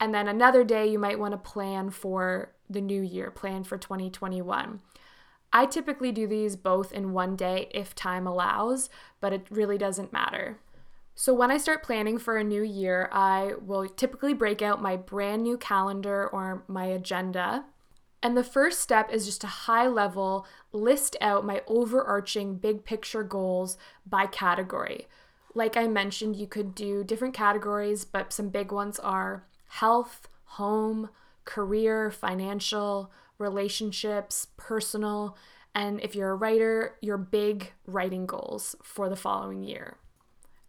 And 0.00 0.14
then 0.14 0.26
another 0.26 0.64
day, 0.64 0.86
you 0.86 0.98
might 0.98 1.18
want 1.18 1.32
to 1.32 1.38
plan 1.38 1.90
for 1.90 2.52
the 2.70 2.80
new 2.80 3.02
year, 3.02 3.30
plan 3.30 3.64
for 3.64 3.76
2021. 3.76 4.80
I 5.52 5.66
typically 5.66 6.10
do 6.10 6.26
these 6.26 6.56
both 6.56 6.90
in 6.90 7.12
one 7.12 7.36
day 7.36 7.68
if 7.72 7.94
time 7.94 8.26
allows, 8.26 8.88
but 9.20 9.32
it 9.34 9.46
really 9.50 9.76
doesn't 9.76 10.12
matter. 10.12 10.58
So, 11.14 11.34
when 11.34 11.50
I 11.50 11.58
start 11.58 11.82
planning 11.82 12.16
for 12.18 12.38
a 12.38 12.44
new 12.44 12.62
year, 12.62 13.10
I 13.12 13.52
will 13.60 13.86
typically 13.86 14.32
break 14.32 14.62
out 14.62 14.80
my 14.80 14.96
brand 14.96 15.42
new 15.42 15.58
calendar 15.58 16.26
or 16.26 16.64
my 16.66 16.86
agenda. 16.86 17.66
And 18.22 18.36
the 18.36 18.44
first 18.44 18.80
step 18.80 19.10
is 19.12 19.26
just 19.26 19.40
to 19.42 19.46
high 19.46 19.86
level 19.86 20.46
list 20.72 21.16
out 21.20 21.44
my 21.44 21.62
overarching 21.66 22.56
big 22.56 22.84
picture 22.84 23.22
goals 23.22 23.76
by 24.06 24.26
category. 24.26 25.08
Like 25.54 25.76
I 25.76 25.88
mentioned, 25.88 26.36
you 26.36 26.46
could 26.46 26.74
do 26.74 27.02
different 27.02 27.34
categories, 27.34 28.04
but 28.04 28.32
some 28.32 28.50
big 28.50 28.72
ones 28.72 28.98
are 28.98 29.44
health, 29.70 30.28
home, 30.44 31.08
career, 31.44 32.10
financial, 32.10 33.12
relationships, 33.38 34.48
personal, 34.56 35.36
and 35.74 36.00
if 36.00 36.14
you're 36.14 36.30
a 36.30 36.34
writer, 36.34 36.96
your 37.00 37.16
big 37.16 37.72
writing 37.86 38.26
goals 38.26 38.74
for 38.82 39.08
the 39.08 39.16
following 39.16 39.62
year. 39.62 39.96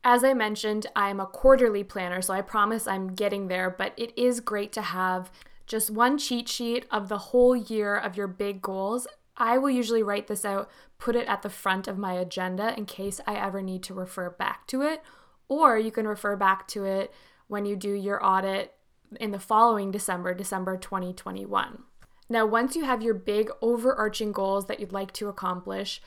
As 0.03 0.23
I 0.23 0.33
mentioned, 0.33 0.85
I'm 0.95 1.19
a 1.19 1.25
quarterly 1.25 1.83
planner, 1.83 2.21
so 2.21 2.33
I 2.33 2.41
promise 2.41 2.87
I'm 2.87 3.15
getting 3.15 3.47
there, 3.47 3.69
but 3.69 3.93
it 3.97 4.17
is 4.17 4.39
great 4.39 4.71
to 4.73 4.81
have 4.81 5.31
just 5.65 5.89
one 5.89 6.17
cheat 6.17 6.47
sheet 6.47 6.85
of 6.91 7.09
the 7.09 7.17
whole 7.17 7.55
year 7.55 7.95
of 7.95 8.15
your 8.15 8.27
big 8.27 8.61
goals. 8.61 9.07
I 9.35 9.57
will 9.57 9.69
usually 9.71 10.03
write 10.03 10.27
this 10.27 10.45
out, 10.45 10.69
put 10.99 11.15
it 11.15 11.27
at 11.27 11.41
the 11.41 11.49
front 11.49 11.87
of 11.87 11.97
my 11.97 12.13
agenda 12.13 12.75
in 12.77 12.85
case 12.85 13.19
I 13.25 13.35
ever 13.35 13.61
need 13.61 13.81
to 13.83 13.95
refer 13.95 14.29
back 14.29 14.67
to 14.67 14.83
it, 14.83 15.01
or 15.49 15.79
you 15.79 15.91
can 15.91 16.07
refer 16.07 16.35
back 16.35 16.67
to 16.69 16.85
it 16.85 17.11
when 17.47 17.65
you 17.65 17.75
do 17.75 17.91
your 17.93 18.23
audit 18.23 18.75
in 19.19 19.31
the 19.31 19.39
following 19.39 19.91
December, 19.91 20.33
December 20.33 20.77
2021. 20.77 21.83
Now, 22.29 22.45
once 22.45 22.75
you 22.75 22.85
have 22.85 23.01
your 23.01 23.13
big 23.13 23.49
overarching 23.61 24.31
goals 24.31 24.67
that 24.67 24.79
you'd 24.79 24.93
like 24.93 25.11
to 25.13 25.27
accomplish, 25.27 26.01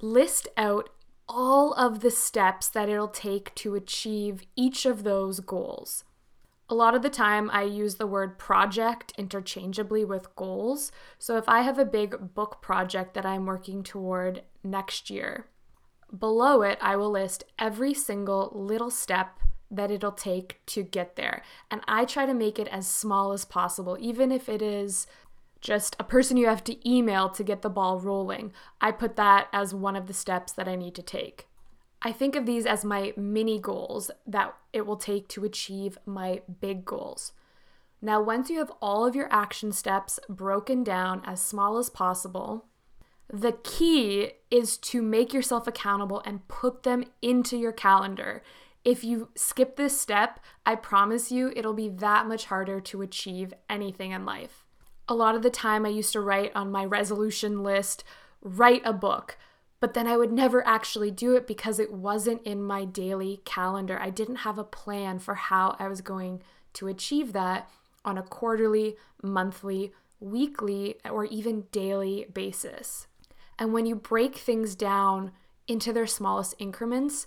list 0.00 0.46
out 0.56 0.90
all 1.28 1.72
of 1.72 2.00
the 2.00 2.10
steps 2.10 2.68
that 2.68 2.88
it'll 2.88 3.08
take 3.08 3.54
to 3.56 3.74
achieve 3.74 4.44
each 4.54 4.86
of 4.86 5.02
those 5.02 5.40
goals. 5.40 6.04
A 6.68 6.74
lot 6.74 6.94
of 6.94 7.02
the 7.02 7.10
time, 7.10 7.50
I 7.52 7.62
use 7.62 7.96
the 7.96 8.06
word 8.06 8.38
project 8.38 9.12
interchangeably 9.16 10.04
with 10.04 10.34
goals. 10.34 10.90
So 11.18 11.36
if 11.36 11.48
I 11.48 11.62
have 11.62 11.78
a 11.78 11.84
big 11.84 12.34
book 12.34 12.60
project 12.60 13.14
that 13.14 13.26
I'm 13.26 13.46
working 13.46 13.82
toward 13.82 14.42
next 14.64 15.10
year, 15.10 15.46
below 16.16 16.62
it, 16.62 16.78
I 16.80 16.96
will 16.96 17.10
list 17.10 17.44
every 17.58 17.94
single 17.94 18.50
little 18.52 18.90
step 18.90 19.38
that 19.70 19.90
it'll 19.90 20.12
take 20.12 20.60
to 20.66 20.82
get 20.82 21.16
there. 21.16 21.42
And 21.70 21.80
I 21.88 22.04
try 22.04 22.26
to 22.26 22.34
make 22.34 22.58
it 22.58 22.68
as 22.68 22.86
small 22.86 23.32
as 23.32 23.44
possible, 23.44 23.96
even 24.00 24.30
if 24.30 24.48
it 24.48 24.62
is 24.62 25.06
just 25.60 25.96
a 25.98 26.04
person 26.04 26.36
you 26.36 26.46
have 26.46 26.64
to 26.64 26.88
email 26.88 27.28
to 27.30 27.42
get 27.42 27.62
the 27.62 27.70
ball 27.70 27.98
rolling. 27.98 28.52
I 28.80 28.92
put 28.92 29.16
that 29.16 29.48
as 29.52 29.74
one 29.74 29.96
of 29.96 30.06
the 30.06 30.14
steps 30.14 30.52
that 30.52 30.68
I 30.68 30.76
need 30.76 30.94
to 30.94 31.02
take. 31.02 31.48
I 32.02 32.12
think 32.12 32.36
of 32.36 32.46
these 32.46 32.66
as 32.66 32.84
my 32.84 33.12
mini 33.16 33.58
goals 33.58 34.10
that 34.26 34.54
it 34.72 34.86
will 34.86 34.96
take 34.96 35.28
to 35.28 35.44
achieve 35.44 35.98
my 36.06 36.42
big 36.60 36.84
goals. 36.84 37.32
Now, 38.02 38.22
once 38.22 38.50
you 38.50 38.58
have 38.58 38.70
all 38.80 39.06
of 39.06 39.16
your 39.16 39.32
action 39.32 39.72
steps 39.72 40.20
broken 40.28 40.84
down 40.84 41.22
as 41.24 41.40
small 41.40 41.78
as 41.78 41.88
possible, 41.88 42.66
the 43.32 43.52
key 43.64 44.32
is 44.50 44.76
to 44.78 45.02
make 45.02 45.32
yourself 45.32 45.66
accountable 45.66 46.22
and 46.24 46.46
put 46.46 46.82
them 46.82 47.04
into 47.22 47.56
your 47.56 47.72
calendar. 47.72 48.42
If 48.86 49.04
you 49.04 49.28
skip 49.34 49.76
this 49.76 50.00
step, 50.00 50.40
I 50.64 50.76
promise 50.76 51.30
you 51.30 51.52
it'll 51.54 51.74
be 51.74 51.90
that 51.90 52.26
much 52.26 52.46
harder 52.46 52.80
to 52.80 53.02
achieve 53.02 53.52
anything 53.68 54.12
in 54.12 54.24
life 54.24 54.66
a 55.08 55.14
lot 55.14 55.34
of 55.34 55.42
the 55.42 55.50
time 55.50 55.86
I 55.86 55.90
used 55.90 56.12
to 56.12 56.20
write 56.20 56.52
on 56.54 56.70
my 56.70 56.84
resolution 56.84 57.62
list, 57.62 58.02
write 58.42 58.82
a 58.84 58.92
book, 58.92 59.38
but 59.78 59.94
then 59.94 60.06
I 60.06 60.16
would 60.16 60.32
never 60.32 60.66
actually 60.66 61.10
do 61.10 61.36
it 61.36 61.46
because 61.46 61.78
it 61.78 61.92
wasn't 61.92 62.42
in 62.42 62.62
my 62.62 62.84
daily 62.84 63.40
calendar. 63.44 63.98
I 64.00 64.10
didn't 64.10 64.36
have 64.36 64.58
a 64.58 64.64
plan 64.64 65.18
for 65.18 65.34
how 65.34 65.76
I 65.78 65.88
was 65.88 66.00
going 66.00 66.42
to 66.74 66.88
achieve 66.88 67.32
that 67.34 67.68
on 68.04 68.18
a 68.18 68.22
quarterly, 68.22 68.96
monthly, 69.22 69.92
weekly, 70.18 70.96
or 71.08 71.24
even 71.26 71.66
daily 71.72 72.26
basis. 72.32 73.06
And 73.58 73.72
when 73.72 73.86
you 73.86 73.94
break 73.94 74.36
things 74.36 74.74
down 74.74 75.32
into 75.68 75.92
their 75.92 76.06
smallest 76.06 76.54
increments, 76.58 77.26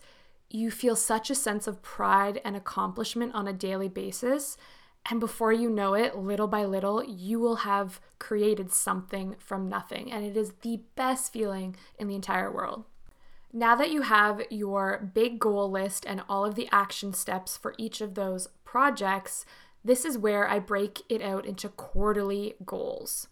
you 0.50 0.72
feel 0.72 0.96
such 0.96 1.30
a 1.30 1.36
sense 1.36 1.68
of 1.68 1.82
pride 1.82 2.42
and 2.44 2.56
accomplishment 2.56 3.34
on 3.36 3.48
a 3.48 3.54
daily 3.54 3.90
basis 3.90 4.58
and 5.10 5.20
before 5.20 5.52
you 5.52 5.70
know 5.70 5.94
it, 5.94 6.18
little 6.18 6.48
by 6.48 6.66
little, 6.66 7.04
you 7.04 7.40
will 7.40 7.58
have 7.58 8.00
created 8.20 8.72
something 8.72 9.36
from 9.40 9.70
nothing. 9.70 10.12
And 10.12 10.26
it 10.26 10.36
is 10.38 10.54
the 10.62 10.82
best 10.96 11.32
feeling 11.32 11.76
in 11.98 12.08
the 12.08 12.16
entire 12.16 12.52
world. 12.52 12.84
Now 13.52 13.76
that 13.76 13.90
you 13.90 14.04
have 14.04 14.44
your 14.52 15.12
big 15.14 15.40
goal 15.40 15.72
list 15.72 16.06
and 16.06 16.22
all 16.30 16.46
of 16.46 16.54
the 16.54 16.70
action 16.72 17.14
steps 17.14 17.58
for 17.58 17.74
each 17.78 18.02
of 18.02 18.14
those 18.14 18.48
projects, 18.64 19.46
this 19.84 20.06
is 20.06 20.18
where 20.18 20.48
I 20.48 20.60
break 20.60 21.02
it 21.10 21.22
out 21.22 21.46
into 21.46 21.70
quarterly 21.70 22.56
goals. 22.64 23.28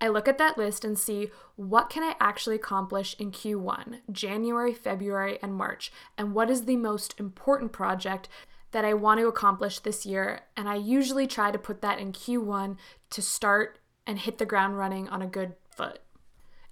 I 0.00 0.08
look 0.08 0.28
at 0.28 0.38
that 0.38 0.56
list 0.56 0.84
and 0.84 0.98
see 0.98 1.30
what 1.56 1.90
can 1.90 2.02
I 2.02 2.14
actually 2.20 2.56
accomplish 2.56 3.14
in 3.18 3.32
Q1, 3.32 4.00
January, 4.10 4.72
February, 4.72 5.38
and 5.42 5.54
March, 5.54 5.92
and 6.16 6.34
what 6.34 6.50
is 6.50 6.64
the 6.64 6.76
most 6.76 7.14
important 7.18 7.72
project 7.72 8.28
that 8.72 8.84
I 8.84 8.94
want 8.94 9.20
to 9.20 9.26
accomplish 9.26 9.80
this 9.80 10.06
year. 10.06 10.42
And 10.56 10.68
I 10.68 10.76
usually 10.76 11.26
try 11.26 11.50
to 11.50 11.58
put 11.58 11.82
that 11.82 11.98
in 11.98 12.12
Q1 12.12 12.76
to 13.10 13.22
start 13.22 13.78
and 14.06 14.18
hit 14.18 14.38
the 14.38 14.46
ground 14.46 14.78
running 14.78 15.08
on 15.08 15.22
a 15.22 15.26
good 15.26 15.54
foot. 15.76 16.00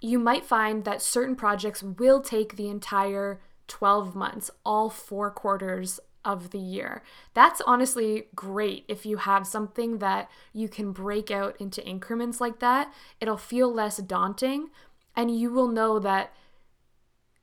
You 0.01 0.17
might 0.17 0.45
find 0.45 0.85
that 0.85 1.01
certain 1.01 1.35
projects 1.35 1.83
will 1.83 2.21
take 2.21 2.55
the 2.55 2.69
entire 2.69 3.41
12 3.67 4.15
months, 4.15 4.49
all 4.65 4.89
four 4.89 5.29
quarters 5.29 5.99
of 6.25 6.51
the 6.51 6.59
year. 6.59 7.01
That's 7.33 7.61
honestly 7.65 8.27
great 8.35 8.85
if 8.87 9.05
you 9.05 9.17
have 9.17 9.47
something 9.47 9.99
that 9.99 10.29
you 10.53 10.67
can 10.67 10.91
break 10.91 11.31
out 11.31 11.55
into 11.59 11.85
increments 11.85 12.41
like 12.41 12.59
that. 12.59 12.93
It'll 13.19 13.37
feel 13.37 13.73
less 13.73 13.97
daunting 13.97 14.69
and 15.15 15.37
you 15.37 15.51
will 15.51 15.67
know 15.67 15.99
that 15.99 16.33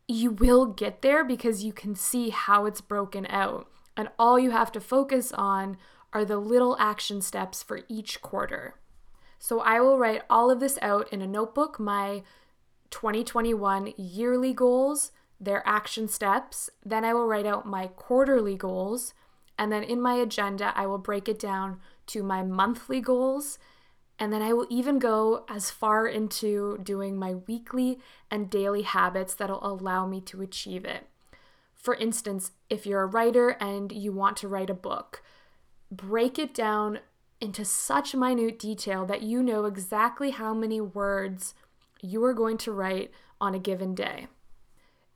you 0.08 0.30
will 0.30 0.66
get 0.66 1.02
there 1.02 1.24
because 1.24 1.64
you 1.64 1.72
can 1.72 1.94
see 1.94 2.30
how 2.30 2.66
it's 2.66 2.80
broken 2.80 3.26
out. 3.26 3.68
And 3.96 4.08
all 4.18 4.38
you 4.38 4.50
have 4.50 4.70
to 4.72 4.80
focus 4.80 5.32
on 5.32 5.78
are 6.12 6.24
the 6.24 6.38
little 6.38 6.76
action 6.78 7.20
steps 7.20 7.62
for 7.62 7.80
each 7.88 8.20
quarter. 8.22 8.76
So 9.38 9.60
I 9.60 9.80
will 9.80 9.98
write 9.98 10.22
all 10.30 10.50
of 10.50 10.60
this 10.60 10.78
out 10.80 11.12
in 11.12 11.20
a 11.20 11.26
notebook, 11.26 11.78
my 11.78 12.22
2021 12.90 13.94
yearly 13.96 14.52
goals, 14.52 15.12
their 15.40 15.66
action 15.66 16.08
steps. 16.08 16.70
Then 16.84 17.04
I 17.04 17.14
will 17.14 17.26
write 17.26 17.46
out 17.46 17.66
my 17.66 17.88
quarterly 17.88 18.56
goals. 18.56 19.14
And 19.58 19.72
then 19.72 19.82
in 19.82 20.00
my 20.00 20.14
agenda, 20.14 20.72
I 20.76 20.86
will 20.86 20.98
break 20.98 21.28
it 21.28 21.38
down 21.38 21.80
to 22.08 22.22
my 22.22 22.42
monthly 22.42 23.00
goals. 23.00 23.58
And 24.18 24.32
then 24.32 24.42
I 24.42 24.52
will 24.52 24.66
even 24.70 24.98
go 24.98 25.44
as 25.48 25.70
far 25.70 26.06
into 26.06 26.78
doing 26.82 27.16
my 27.16 27.34
weekly 27.34 27.98
and 28.30 28.48
daily 28.48 28.82
habits 28.82 29.34
that'll 29.34 29.66
allow 29.66 30.06
me 30.06 30.20
to 30.22 30.40
achieve 30.40 30.84
it. 30.84 31.06
For 31.74 31.94
instance, 31.94 32.52
if 32.70 32.86
you're 32.86 33.02
a 33.02 33.06
writer 33.06 33.50
and 33.60 33.92
you 33.92 34.12
want 34.12 34.36
to 34.38 34.48
write 34.48 34.70
a 34.70 34.74
book, 34.74 35.22
break 35.90 36.38
it 36.38 36.54
down 36.54 37.00
into 37.40 37.64
such 37.64 38.14
minute 38.14 38.58
detail 38.58 39.04
that 39.06 39.22
you 39.22 39.42
know 39.42 39.66
exactly 39.66 40.30
how 40.30 40.54
many 40.54 40.80
words 40.80 41.54
you 42.00 42.24
are 42.24 42.34
going 42.34 42.56
to 42.58 42.72
write 42.72 43.10
on 43.40 43.54
a 43.54 43.58
given 43.58 43.94
day. 43.94 44.26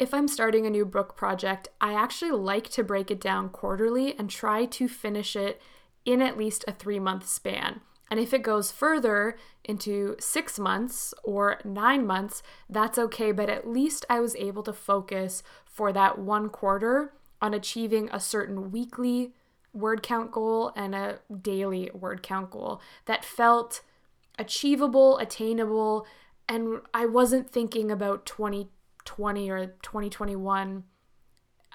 If 0.00 0.14
I'm 0.14 0.28
starting 0.28 0.64
a 0.64 0.70
new 0.70 0.86
book 0.86 1.14
project, 1.14 1.68
I 1.78 1.92
actually 1.92 2.30
like 2.30 2.70
to 2.70 2.82
break 2.82 3.10
it 3.10 3.20
down 3.20 3.50
quarterly 3.50 4.18
and 4.18 4.30
try 4.30 4.64
to 4.64 4.88
finish 4.88 5.36
it 5.36 5.60
in 6.06 6.22
at 6.22 6.38
least 6.38 6.64
a 6.66 6.72
three 6.72 6.98
month 6.98 7.28
span. 7.28 7.82
And 8.10 8.18
if 8.18 8.32
it 8.32 8.42
goes 8.42 8.72
further 8.72 9.36
into 9.62 10.16
six 10.18 10.58
months 10.58 11.12
or 11.22 11.60
nine 11.66 12.06
months, 12.06 12.42
that's 12.66 12.98
okay. 12.98 13.30
But 13.30 13.50
at 13.50 13.68
least 13.68 14.06
I 14.08 14.20
was 14.20 14.34
able 14.36 14.62
to 14.62 14.72
focus 14.72 15.42
for 15.66 15.92
that 15.92 16.18
one 16.18 16.48
quarter 16.48 17.12
on 17.42 17.52
achieving 17.52 18.08
a 18.10 18.20
certain 18.20 18.70
weekly 18.70 19.34
word 19.74 20.02
count 20.02 20.32
goal 20.32 20.72
and 20.74 20.94
a 20.94 21.18
daily 21.42 21.90
word 21.92 22.22
count 22.22 22.50
goal 22.50 22.80
that 23.04 23.22
felt 23.22 23.82
achievable, 24.38 25.18
attainable, 25.18 26.06
and 26.48 26.80
I 26.94 27.04
wasn't 27.04 27.50
thinking 27.50 27.90
about 27.90 28.24
2020 29.04 29.50
or 29.50 29.66
2021 29.82 30.84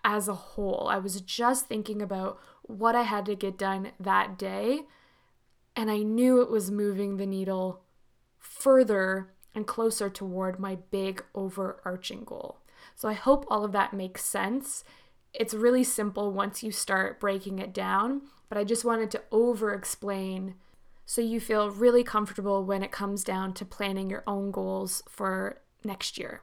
as 0.04 0.28
a 0.28 0.34
whole. 0.34 0.88
I 0.90 0.98
was 0.98 1.22
just 1.22 1.68
thinking 1.68 2.02
about 2.02 2.40
what 2.64 2.96
I 2.96 3.04
had 3.04 3.26
to 3.26 3.36
get 3.36 3.58
done 3.58 3.92
that 4.00 4.38
day, 4.38 4.82
and 5.76 5.90
I 5.92 6.00
knew 6.00 6.42
it 6.42 6.50
was 6.50 6.72
moving 6.72 7.18
the 7.18 7.26
needle 7.26 7.82
further 8.38 9.34
and 9.54 9.66
closer 9.66 10.10
toward 10.10 10.60
my 10.60 10.76
big 10.92 11.24
overarching 11.34 12.24
goal. 12.24 12.60
So 12.96 13.08
I 13.08 13.14
hope 13.14 13.46
all 13.50 13.64
of 13.64 13.72
that 13.72 13.94
makes 13.94 14.24
sense 14.24 14.84
it's 15.40 15.54
really 15.54 15.84
simple 15.84 16.32
once 16.32 16.64
you 16.64 16.72
start 16.72 17.20
breaking 17.20 17.60
it 17.60 17.74
down, 17.74 18.22
but 18.50 18.58
I 18.58 18.64
just 18.64 18.86
wanted 18.86 19.12
to 19.12 19.24
over 19.32 19.74
explain 19.74 20.56
so 21.06 21.22
you 21.22 21.40
feel 21.40 21.70
really 21.70 22.04
comfortable 22.04 22.64
when 22.64 22.82
it 22.82 22.92
comes 22.92 23.24
down 23.24 23.54
to 23.56 23.66
planning 23.66 24.10
your 24.10 24.24
own 24.26 24.50
goals 24.50 25.04
for 25.08 25.62
next 25.84 26.18
year. 26.18 26.42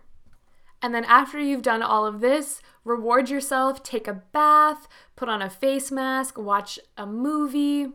And 0.83 0.93
then 0.93 1.05
after 1.05 1.39
you've 1.39 1.63
done 1.63 1.83
all 1.83 2.05
of 2.05 2.21
this, 2.21 2.61
reward 2.85 3.31
yourself, 3.31 3.83
take 3.85 4.09
a 4.09 4.23
bath, 4.33 4.89
put 5.15 5.29
on 5.29 5.41
a 5.41 5.49
face 5.49 5.93
mask, 5.93 6.37
watch 6.37 6.79
a 6.97 7.07
movie, 7.07 7.93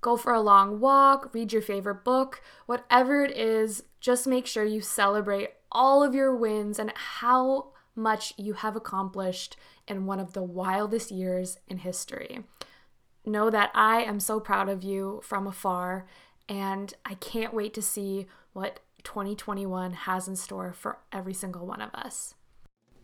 go 0.00 0.16
for 0.16 0.32
a 0.32 0.40
long 0.40 0.80
walk, 0.80 1.32
read 1.32 1.52
your 1.52 1.62
favorite 1.62 2.04
book, 2.04 2.42
whatever 2.66 3.24
it 3.24 3.36
is, 3.36 3.84
just 4.00 4.26
make 4.26 4.46
sure 4.46 4.64
you 4.64 4.80
celebrate 4.80 5.50
all 5.70 6.02
of 6.02 6.14
your 6.14 6.34
wins 6.34 6.78
and 6.78 6.92
how 6.94 7.68
much 7.94 8.34
you 8.36 8.54
have 8.54 8.76
accomplished 8.76 9.56
in 9.86 10.06
one 10.06 10.20
of 10.20 10.32
the 10.32 10.42
wildest 10.42 11.10
years 11.10 11.58
in 11.68 11.78
history. 11.78 12.44
Know 13.24 13.50
that 13.50 13.70
I 13.74 14.02
am 14.02 14.20
so 14.20 14.40
proud 14.40 14.68
of 14.68 14.82
you 14.82 15.20
from 15.22 15.46
afar, 15.46 16.06
and 16.48 16.94
I 17.04 17.14
can't 17.14 17.54
wait 17.54 17.74
to 17.74 17.82
see 17.82 18.26
what 18.52 18.80
2021 19.08 19.94
has 19.94 20.28
in 20.28 20.36
store 20.36 20.74
for 20.74 20.98
every 21.10 21.32
single 21.32 21.66
one 21.66 21.80
of 21.80 21.88
us. 21.94 22.34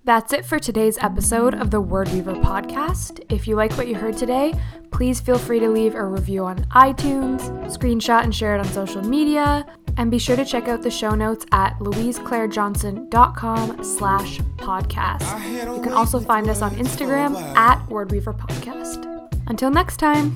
That's 0.05 0.35
it 0.35 0.45
for 0.45 0.59
today's 0.59 0.99
episode 0.99 1.55
of 1.55 1.71
the 1.71 1.81
Word 1.81 2.11
Weaver 2.11 2.35
podcast. 2.35 3.25
If 3.33 3.49
you 3.49 3.57
like 3.57 3.73
what 3.73 3.89
you 3.89 3.95
heard 3.95 4.19
today, 4.19 4.53
please 4.91 5.19
feel 5.19 5.39
free 5.39 5.61
to 5.61 5.71
leave 5.71 5.95
a 5.95 6.05
review 6.05 6.45
on 6.45 6.59
iTunes, 6.65 7.41
screenshot 7.75 8.23
and 8.23 8.35
share 8.35 8.55
it 8.55 8.59
on 8.59 8.67
social 8.67 9.03
media, 9.03 9.65
and 9.97 10.11
be 10.11 10.19
sure 10.19 10.37
to 10.37 10.45
check 10.45 10.69
out 10.69 10.83
the 10.83 10.91
show 10.91 11.15
notes 11.15 11.47
at 11.53 11.79
louiseclairejohnson.com 11.79 13.83
slash 13.83 14.41
podcast. 14.59 15.75
You 15.75 15.81
can 15.81 15.95
also 15.95 16.21
find 16.21 16.51
us 16.51 16.61
on 16.61 16.73
Instagram 16.73 17.35
at 17.57 17.79
Wordweaver 17.89 18.39
Podcast. 18.39 19.07
Until 19.47 19.71
next 19.71 19.97
time. 19.97 20.35